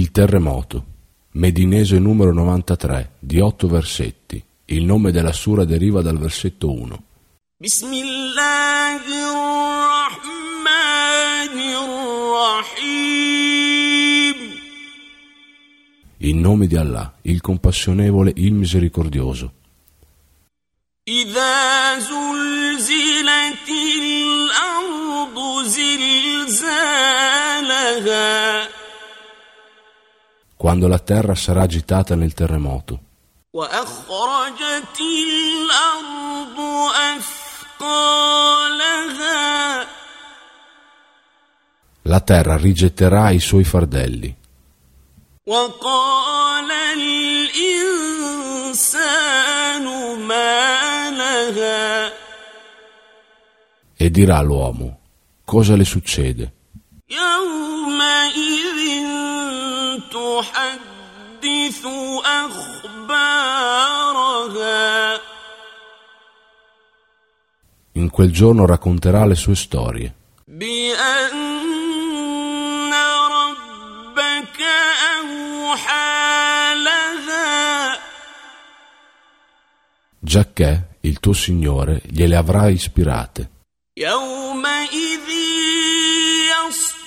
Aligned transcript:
Il 0.00 0.10
terremoto, 0.10 0.84
medinese 1.32 1.98
numero 1.98 2.32
93, 2.32 3.12
di 3.18 3.40
otto 3.40 3.68
versetti. 3.68 4.42
Il 4.66 4.84
nome 4.84 5.12
della 5.12 5.32
sura 5.32 5.64
deriva 5.64 6.02
dal 6.02 6.18
versetto 6.18 6.72
1. 6.72 7.02
بسم 7.58 7.92
الله 7.92 9.00
الرحمن 10.12 10.76
الرحيم 11.84 13.26
In 16.18 16.40
nome 16.40 16.66
di 16.66 16.76
Allah, 16.76 17.14
il 17.22 17.40
compassionevole, 17.40 18.32
il 18.36 18.52
misericordioso. 18.52 19.52
إذا 21.08 21.98
زلزلت 21.98 23.68
الأرض 23.68 25.62
زلزالها 25.66 26.89
quando 30.61 30.87
la 30.87 30.99
terra 30.99 31.33
sarà 31.33 31.63
agitata 31.63 32.13
nel 32.13 32.35
terremoto. 32.35 32.99
La 42.03 42.19
terra 42.19 42.57
rigetterà 42.57 43.31
i 43.31 43.39
suoi 43.39 43.63
fardelli. 43.63 44.37
E 53.97 54.11
dirà 54.11 54.41
l'uomo, 54.41 54.99
cosa 55.43 55.75
le 55.75 55.85
succede? 55.85 56.53
يومئذ 60.10 60.10
تحدث 60.10 61.86
أخبارها 63.06 63.96
In 67.92 68.10
quel 68.10 68.30
giorno 68.30 68.66
racconterà 68.66 69.24
le 69.24 69.34
sue 69.34 69.54
storie, 69.54 70.12
بأن 70.46 71.32
ربك 72.92 74.60
أوحى 75.20 76.74
لها 76.74 77.98
giacché 80.18 80.98
il 81.00 81.20
tuo 81.20 81.32
Signore 81.32 82.02
gliele 82.04 82.36
avrà 82.36 82.68
ispirate. 82.68 83.50
يومئذ 83.96 85.28
يصدر 86.52 86.99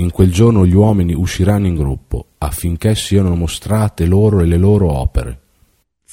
In 0.00 0.10
quel 0.10 0.30
giorno 0.30 0.66
gli 0.66 0.74
uomini 0.74 1.14
usciranno 1.14 1.66
in 1.66 1.74
gruppo 1.74 2.26
affinché 2.38 2.94
siano 2.94 3.34
mostrate 3.34 4.04
loro 4.04 4.40
e 4.40 4.44
le 4.46 4.58
loro 4.58 4.92
opere. 4.92 5.40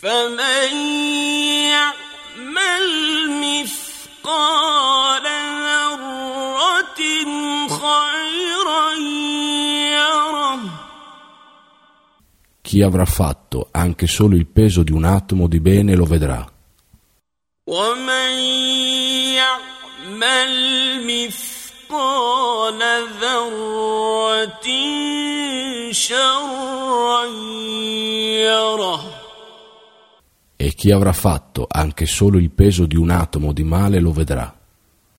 فمن 0.03 0.71
يعمل 1.71 2.85
مثقال 3.39 5.23
ذرة 5.63 6.99
خيرا 7.67 8.85
يره 9.91 10.59
Chi 12.61 12.81
avrà 12.81 13.05
fatto 13.05 13.67
anche 13.71 14.07
solo 14.07 14.35
il 14.35 14.47
peso 14.47 14.83
di 14.83 14.91
un 14.91 15.03
atomo 15.03 15.47
di 15.47 15.59
bene 15.59 15.95
lo 15.95 16.05
vedrà. 16.05 16.45
ومن 17.67 18.31
يعمل 19.39 20.51
مثقال 21.87 22.79
ذرة 23.21 24.67
شرا 25.91 27.25
يره 28.43 29.01
E 30.55 30.73
chi 30.75 30.91
avrà 30.91 31.11
fatto 31.11 31.67
anche 31.69 32.05
solo 32.05 32.37
il 32.37 32.49
peso 32.49 32.85
di 32.85 32.95
un 32.95 33.09
atomo 33.09 33.51
di 33.51 33.63
male 33.63 33.99
lo 33.99 34.13
vedrà. 34.13 34.56